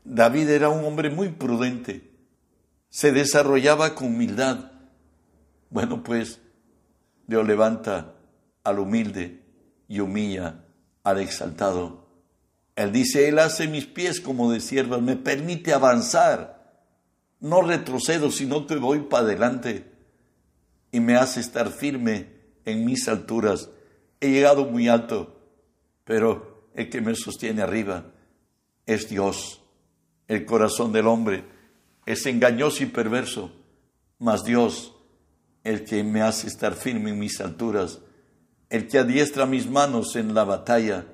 David 0.04 0.50
era 0.50 0.68
un 0.68 0.85
hombre 0.85 1.08
muy 1.08 1.30
prudente, 1.30 2.11
se 2.90 3.11
desarrollaba 3.11 3.94
con 3.94 4.08
humildad. 4.08 4.70
Bueno, 5.70 6.02
pues 6.02 6.40
Dios 7.26 7.47
levanta 7.47 8.16
al 8.69 8.79
humilde 8.79 9.43
y 9.89 10.01
humilla 10.01 10.65
al 11.03 11.21
exaltado. 11.21 12.07
Él 12.77 12.93
dice, 12.93 13.29
Él 13.29 13.39
hace 13.39 13.67
mis 13.67 13.87
pies 13.87 14.21
como 14.21 14.53
de 14.53 14.61
siervas, 14.61 15.03
me 15.03 15.17
permite 15.17 15.73
avanzar. 15.73 16.59
No 17.41 17.63
retrocedo, 17.63 18.31
sino 18.31 18.67
que 18.67 18.77
voy 18.77 19.01
para 19.01 19.25
adelante 19.25 19.99
y 20.93 21.01
me 21.01 21.17
hace 21.17 21.41
estar 21.41 21.71
firme 21.71 22.29
en 22.65 22.85
mis 22.85 23.09
alturas. 23.09 23.71
He 24.21 24.31
llegado 24.31 24.65
muy 24.65 24.89
alto, 24.89 25.41
pero 26.05 26.71
el 26.75 26.89
que 26.89 27.01
me 27.01 27.15
sostiene 27.15 27.63
arriba 27.63 28.07
es 28.87 29.09
Dios. 29.09 29.63
El 30.27 30.45
corazón 30.45 30.93
del 30.93 31.07
hombre 31.07 31.45
es 32.07 32.27
engañoso 32.27 32.83
y 32.83 32.87
perverso, 32.87 33.53
mas 34.19 34.45
Dios, 34.45 34.95
el 35.65 35.85
que 35.85 36.02
me 36.04 36.23
hace 36.23 36.47
estar 36.47 36.75
firme 36.75 37.11
en 37.11 37.19
mis 37.19 37.41
alturas, 37.41 38.00
el 38.71 38.87
que 38.87 38.99
adiestra 38.99 39.47
mis 39.47 39.69
manos 39.69 40.17
en 40.17 40.35
la 40.35 40.45
batalla 40.45 41.07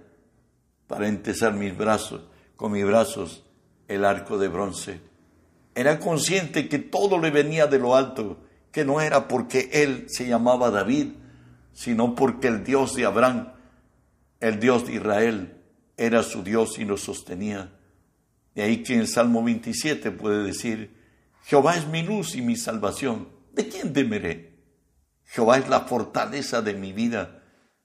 para 0.86 1.08
entesar 1.08 1.54
mis 1.54 1.76
brazos, 1.76 2.22
con 2.56 2.72
mis 2.72 2.84
brazos 2.84 3.44
el 3.88 4.04
arco 4.04 4.38
de 4.38 4.48
bronce. 4.48 5.00
Era 5.74 5.98
consciente 5.98 6.68
que 6.68 6.78
todo 6.78 7.18
le 7.18 7.30
venía 7.30 7.66
de 7.66 7.78
lo 7.78 7.96
alto, 7.96 8.38
que 8.70 8.84
no 8.84 9.00
era 9.00 9.28
porque 9.28 9.70
él 9.72 10.06
se 10.08 10.26
llamaba 10.26 10.70
David, 10.70 11.12
sino 11.72 12.14
porque 12.14 12.48
el 12.48 12.64
Dios 12.64 12.94
de 12.94 13.04
Abraham, 13.04 13.52
el 14.40 14.60
Dios 14.60 14.86
de 14.86 14.94
Israel, 14.94 15.60
era 15.96 16.22
su 16.22 16.42
Dios 16.42 16.78
y 16.78 16.84
lo 16.84 16.96
sostenía. 16.96 17.72
De 18.54 18.62
ahí 18.62 18.82
que 18.82 18.94
en 18.94 19.06
Salmo 19.06 19.42
27 19.42 20.12
puede 20.12 20.44
decir, 20.44 20.96
Jehová 21.44 21.76
es 21.76 21.86
mi 21.86 22.02
luz 22.02 22.36
y 22.36 22.42
mi 22.42 22.56
salvación, 22.56 23.28
¿de 23.52 23.68
quién 23.68 23.92
temeré? 23.92 24.54
Jehová 25.24 25.58
es 25.58 25.68
la 25.68 25.80
fortaleza 25.80 26.62
de 26.62 26.74
mi 26.74 26.92
vida, 26.92 27.42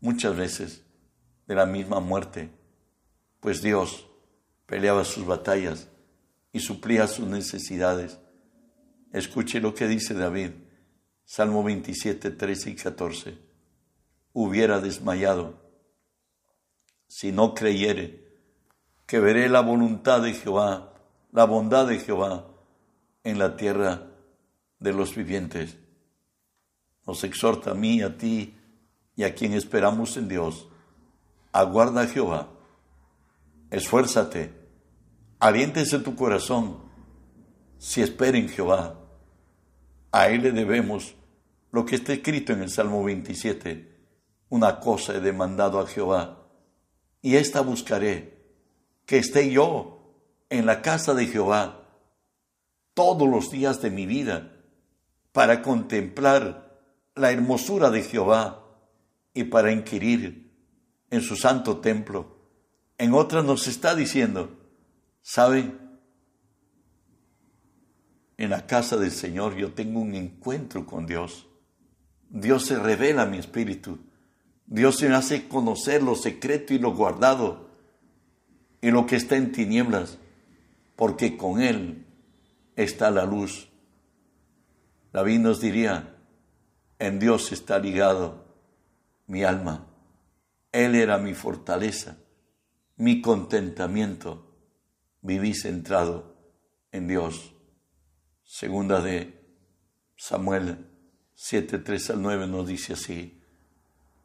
muchas 0.00 0.36
veces 0.36 0.82
de 1.46 1.54
la 1.54 1.66
misma 1.66 2.00
muerte, 2.00 2.50
pues 3.40 3.62
Dios 3.62 4.06
peleaba 4.66 5.04
sus 5.04 5.26
batallas 5.26 5.88
y 6.52 6.60
suplía 6.60 7.06
sus 7.06 7.26
necesidades. 7.26 8.18
Escuche 9.12 9.60
lo 9.60 9.74
que 9.74 9.88
dice 9.88 10.14
David, 10.14 10.50
Salmo 11.24 11.62
27, 11.62 12.30
13 12.30 12.70
y 12.70 12.74
14. 12.74 13.38
Hubiera 14.32 14.80
desmayado 14.80 15.54
si 17.08 17.32
no 17.32 17.54
creyere 17.54 18.28
que 19.06 19.18
veré 19.18 19.48
la 19.48 19.60
voluntad 19.60 20.20
de 20.20 20.34
Jehová, 20.34 20.92
la 21.32 21.44
bondad 21.44 21.86
de 21.86 21.98
Jehová 21.98 22.46
en 23.24 23.38
la 23.38 23.56
tierra 23.56 24.06
de 24.78 24.92
los 24.92 25.14
vivientes. 25.14 25.78
Nos 27.06 27.24
exhorta 27.24 27.70
a 27.70 27.74
mí, 27.74 28.02
a 28.02 28.18
ti, 28.18 28.57
y 29.18 29.24
a 29.24 29.34
quien 29.34 29.52
esperamos 29.54 30.16
en 30.16 30.28
Dios, 30.28 30.68
aguarda 31.50 32.02
a 32.02 32.06
Jehová, 32.06 32.50
esfuérzate, 33.68 34.52
aliéntese 35.40 35.98
tu 35.98 36.14
corazón, 36.14 36.78
si 37.78 38.00
espera 38.00 38.38
en 38.38 38.48
Jehová. 38.48 38.94
A 40.12 40.28
Él 40.28 40.42
le 40.42 40.52
debemos 40.52 41.16
lo 41.72 41.84
que 41.84 41.96
está 41.96 42.12
escrito 42.12 42.52
en 42.52 42.62
el 42.62 42.70
Salmo 42.70 43.02
27, 43.02 43.92
una 44.50 44.78
cosa 44.78 45.16
he 45.16 45.20
demandado 45.20 45.80
a 45.80 45.88
Jehová, 45.88 46.46
y 47.20 47.34
esta 47.34 47.60
buscaré, 47.60 48.38
que 49.04 49.18
esté 49.18 49.50
yo 49.50 50.14
en 50.48 50.64
la 50.64 50.80
casa 50.80 51.12
de 51.14 51.26
Jehová 51.26 51.88
todos 52.94 53.28
los 53.28 53.50
días 53.50 53.82
de 53.82 53.90
mi 53.90 54.06
vida, 54.06 54.52
para 55.32 55.60
contemplar 55.60 56.78
la 57.16 57.32
hermosura 57.32 57.90
de 57.90 58.04
Jehová 58.04 58.66
y 59.34 59.44
para 59.44 59.72
inquirir 59.72 60.50
en 61.10 61.20
su 61.20 61.36
santo 61.36 61.78
templo. 61.78 62.36
En 62.98 63.14
otras 63.14 63.44
nos 63.44 63.66
está 63.68 63.94
diciendo, 63.94 64.50
¿saben? 65.22 65.78
En 68.36 68.50
la 68.50 68.66
casa 68.66 68.96
del 68.96 69.12
Señor 69.12 69.56
yo 69.56 69.72
tengo 69.72 70.00
un 70.00 70.14
encuentro 70.14 70.86
con 70.86 71.06
Dios. 71.06 71.46
Dios 72.30 72.66
se 72.66 72.78
revela 72.78 73.22
a 73.22 73.26
mi 73.26 73.38
espíritu. 73.38 73.98
Dios 74.66 74.96
se 74.96 75.08
me 75.08 75.14
hace 75.14 75.48
conocer 75.48 76.02
lo 76.02 76.14
secreto 76.14 76.74
y 76.74 76.78
lo 76.78 76.94
guardado 76.94 77.68
y 78.80 78.90
lo 78.90 79.06
que 79.06 79.16
está 79.16 79.36
en 79.36 79.50
tinieblas, 79.50 80.18
porque 80.94 81.36
con 81.36 81.60
Él 81.60 82.06
está 82.76 83.10
la 83.10 83.24
luz. 83.24 83.68
David 85.12 85.38
nos 85.40 85.60
diría, 85.60 86.16
en 86.98 87.18
Dios 87.18 87.50
está 87.50 87.78
ligado 87.78 88.47
mi 89.28 89.44
alma. 89.44 89.86
Él 90.72 90.94
era 90.94 91.18
mi 91.18 91.34
fortaleza, 91.34 92.18
mi 92.96 93.22
contentamiento. 93.22 94.44
Viví 95.20 95.54
centrado 95.54 96.36
en 96.92 97.08
Dios. 97.08 97.54
Segunda 98.42 99.00
de 99.00 99.38
Samuel 100.16 100.86
7, 101.34 101.78
3 101.78 102.10
al 102.10 102.22
9 102.22 102.46
nos 102.46 102.66
dice 102.66 102.94
así. 102.94 103.40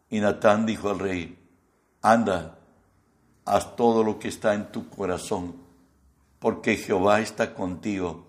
Y 0.09 0.19
Natán 0.19 0.65
dijo 0.65 0.89
al 0.89 0.99
rey, 0.99 1.37
anda, 2.01 2.59
haz 3.45 3.75
todo 3.75 4.03
lo 4.03 4.19
que 4.19 4.27
está 4.27 4.53
en 4.53 4.71
tu 4.71 4.89
corazón, 4.89 5.55
porque 6.39 6.77
Jehová 6.77 7.21
está 7.21 7.53
contigo. 7.53 8.27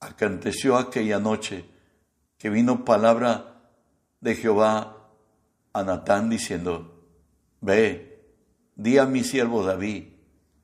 Acanteció 0.00 0.76
aquella 0.76 1.18
noche 1.18 1.64
que 2.38 2.50
vino 2.50 2.84
palabra 2.84 3.62
de 4.20 4.34
Jehová 4.34 5.01
a 5.72 5.82
Natán 5.82 6.28
diciendo, 6.30 7.06
Ve, 7.60 8.26
di 8.74 8.98
a 8.98 9.06
mi 9.06 9.24
siervo 9.24 9.64
David, 9.64 10.04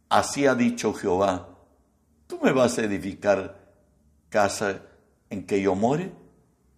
así 0.09 0.47
ha 0.47 0.55
dicho 0.55 0.93
Jehová, 0.93 1.59
¿tú 2.27 2.39
me 2.43 2.53
vas 2.53 2.79
a 2.79 2.85
edificar 2.85 3.75
casa 4.29 4.83
en 5.31 5.47
que 5.47 5.61
yo 5.63 5.75
more? 5.75 6.13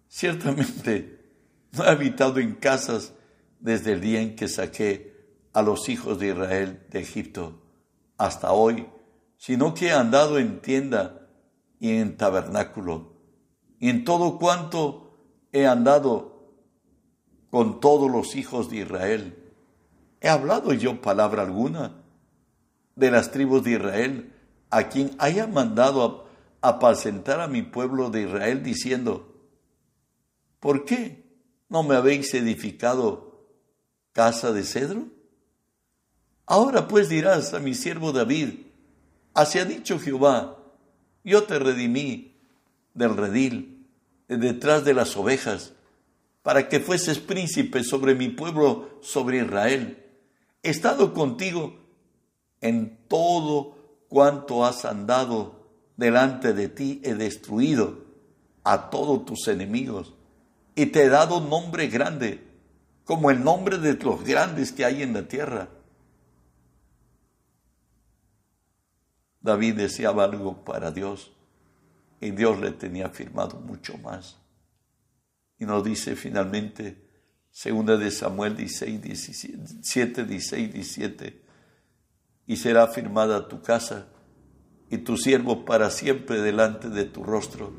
Ciertamente 0.07 1.19
no 1.71 1.85
he 1.85 1.89
habitado 1.89 2.39
en 2.39 2.55
casas 2.55 3.13
desde 3.59 3.93
el 3.93 4.01
día 4.01 4.21
en 4.21 4.35
que 4.35 4.47
saqué 4.47 5.11
a 5.53 5.61
los 5.61 5.89
hijos 5.89 6.19
de 6.19 6.29
Israel 6.29 6.85
de 6.89 6.99
Egipto 6.99 7.61
hasta 8.17 8.51
hoy, 8.51 8.87
sino 9.37 9.73
que 9.73 9.87
he 9.87 9.91
andado 9.91 10.37
en 10.37 10.61
tienda 10.61 11.27
y 11.79 11.97
en 11.97 12.15
tabernáculo, 12.15 13.13
y 13.79 13.89
en 13.89 14.03
todo 14.03 14.37
cuanto 14.37 15.17
he 15.51 15.65
andado 15.65 16.30
con 17.51 17.79
todos 17.79 18.09
los 18.09 18.35
hijos 18.35 18.69
de 18.69 18.77
Israel. 18.77 19.37
¿He 20.21 20.29
hablado 20.29 20.73
yo 20.73 21.01
palabra 21.01 21.43
alguna 21.43 22.01
de 22.95 23.11
las 23.11 23.31
tribus 23.31 23.63
de 23.63 23.71
Israel 23.71 24.33
a 24.69 24.83
quien 24.83 25.15
haya 25.19 25.45
mandado 25.47 26.27
apacentar 26.61 27.41
a 27.41 27.47
mi 27.47 27.61
pueblo 27.61 28.09
de 28.09 28.23
Israel 28.23 28.63
diciendo, 28.63 29.35
¿por 30.59 30.85
qué 30.85 31.23
no 31.69 31.83
me 31.83 31.95
habéis 31.95 32.33
edificado 32.33 33.45
casa 34.13 34.53
de 34.53 34.63
cedro? 34.63 35.07
Ahora 36.45 36.87
pues 36.87 37.09
dirás 37.09 37.53
a 37.53 37.59
mi 37.59 37.73
siervo 37.73 38.11
David, 38.11 38.67
así 39.33 39.59
ha 39.59 39.65
dicho 39.65 39.99
Jehová, 39.99 40.57
yo 41.23 41.43
te 41.43 41.59
redimí 41.59 42.37
del 42.93 43.17
redil, 43.17 43.87
de 44.27 44.37
detrás 44.37 44.85
de 44.85 44.93
las 44.93 45.17
ovejas, 45.17 45.73
para 46.41 46.69
que 46.69 46.79
fueses 46.79 47.19
príncipe 47.19 47.83
sobre 47.83 48.15
mi 48.15 48.29
pueblo, 48.29 48.97
sobre 49.01 49.39
Israel. 49.39 50.03
He 50.63 50.69
estado 50.69 51.13
contigo 51.13 51.75
en 52.61 52.97
todo 53.07 53.75
cuanto 54.09 54.65
has 54.65 54.85
andado 54.85 55.67
delante 55.97 56.53
de 56.53 56.67
ti, 56.67 57.01
he 57.03 57.13
destruido 57.13 58.05
a 58.63 58.89
todos 58.89 59.25
tus 59.25 59.47
enemigos 59.47 60.13
y 60.75 60.87
te 60.87 61.03
he 61.03 61.09
dado 61.09 61.41
nombre 61.41 61.87
grande, 61.87 62.43
como 63.05 63.31
el 63.31 63.43
nombre 63.43 63.77
de 63.77 63.93
los 63.93 64.23
grandes 64.23 64.71
que 64.71 64.85
hay 64.85 65.01
en 65.01 65.13
la 65.13 65.27
tierra 65.27 65.69
David 69.41 69.75
deseaba 69.75 70.23
algo 70.23 70.63
para 70.63 70.91
Dios 70.91 71.31
y 72.19 72.31
Dios 72.31 72.59
le 72.59 72.71
tenía 72.71 73.09
firmado 73.09 73.59
mucho 73.59 73.97
más. 73.97 74.37
Y 75.61 75.65
nos 75.65 75.83
dice 75.83 76.15
finalmente, 76.15 76.97
segunda 77.51 77.95
de 77.95 78.09
Samuel 78.09 78.57
16, 78.57 78.99
17, 78.99 80.25
16, 80.25 80.73
17, 80.73 81.41
y 82.47 82.55
será 82.57 82.87
firmada 82.87 83.47
tu 83.47 83.61
casa 83.61 84.07
y 84.89 84.97
tu 84.97 85.17
siervo 85.17 85.63
para 85.63 85.91
siempre 85.91 86.41
delante 86.41 86.89
de 86.89 87.05
tu 87.05 87.23
rostro, 87.23 87.73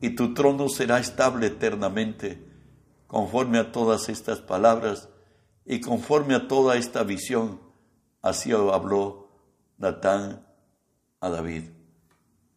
y 0.00 0.14
tu 0.14 0.32
trono 0.32 0.70
será 0.70 0.98
estable 0.98 1.48
eternamente, 1.48 2.42
conforme 3.06 3.58
a 3.58 3.70
todas 3.70 4.08
estas 4.08 4.40
palabras 4.40 5.10
y 5.66 5.82
conforme 5.82 6.34
a 6.34 6.48
toda 6.48 6.78
esta 6.78 7.02
visión. 7.02 7.60
Así 8.22 8.50
habló 8.50 9.28
Natán 9.76 10.46
a 11.20 11.28
David. 11.28 11.64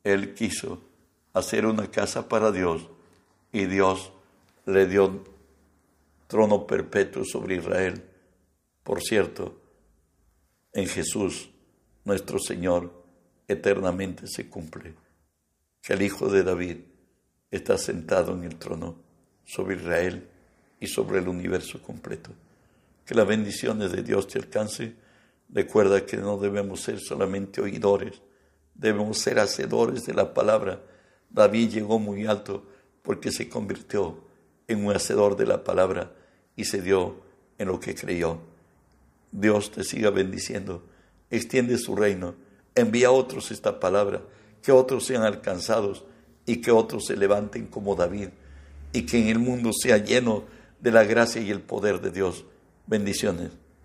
Él 0.05 0.36
quiso 0.36 0.83
hacer 1.33 1.65
una 1.65 1.91
casa 1.91 2.29
para 2.29 2.53
Dios 2.53 2.88
y 3.51 3.65
Dios 3.65 4.13
le 4.67 4.86
dio 4.86 5.23
trono 6.27 6.67
perpetuo 6.67 7.23
sobre 7.23 7.56
Israel. 7.56 8.03
Por 8.84 9.01
cierto, 9.01 9.62
en 10.73 10.88
Jesús, 10.88 11.49
nuestro 12.03 12.38
Señor, 12.38 12.91
eternamente 13.47 14.27
se 14.27 14.49
cumple 14.49 14.93
que 15.82 15.93
el 15.93 16.01
Hijo 16.01 16.30
de 16.30 16.43
David 16.43 16.77
está 17.49 17.77
sentado 17.77 18.34
en 18.34 18.43
el 18.43 18.58
trono 18.58 18.97
sobre 19.45 19.77
Israel 19.77 20.27
y 20.82 20.88
sobre 20.88 21.19
el 21.19 21.30
universo 21.30 21.82
completo. 21.82 22.32
Que 23.06 23.15
las 23.15 23.25
bendiciones 23.25 23.93
de 23.93 24.03
Dios 24.03 24.27
te 24.27 24.38
alcance. 24.38 24.95
Recuerda 25.49 26.06
que 26.06 26.17
no 26.17 26.38
debemos 26.38 26.82
ser 26.82 26.99
solamente 26.99 27.62
oidores, 27.62 28.21
debemos 28.75 29.19
ser 29.19 29.39
hacedores 29.39 30.06
de 30.06 30.13
la 30.13 30.34
palabra. 30.34 30.82
David 31.30 31.69
llegó 31.69 31.99
muy 31.99 32.25
alto 32.25 32.67
porque 33.01 33.32
se 33.32 33.47
convirtió 33.47 34.27
en 34.67 34.86
un 34.86 34.95
hacedor 34.95 35.36
de 35.38 35.45
la 35.45 35.63
palabra 35.63 36.12
y 36.56 36.65
se 36.65 36.82
dio 36.82 37.15
en 37.58 37.67
lo 37.67 37.80
que 37.80 37.95
creyó. 37.95 38.39
Dios 39.32 39.71
te 39.71 39.84
siga 39.84 40.10
bendiciendo, 40.10 40.84
extiende 41.30 41.77
su 41.77 41.95
reino, 41.95 42.36
envía 42.75 43.08
a 43.08 43.12
otros 43.12 43.51
esta 43.51 43.80
palabra, 43.80 44.21
que 44.62 44.71
otros 44.71 45.06
sean 45.06 45.23
alcanzados 45.23 46.06
y 46.45 46.58
que 46.58 46.71
otros 46.71 47.06
se 47.06 47.17
levanten 47.17 47.67
como 47.67 47.95
David 47.95 48.30
y 48.93 49.06
que 49.06 49.19
en 49.19 49.27
el 49.27 49.39
mundo 49.39 49.71
sea 49.73 49.97
lleno 49.97 50.45
de 50.80 50.91
la 50.91 51.03
gracia 51.03 51.41
y 51.41 51.51
el 51.51 51.62
poder 51.62 52.01
de 52.01 52.12
Dios. 52.12 52.45
Bendiciones. 52.86 53.51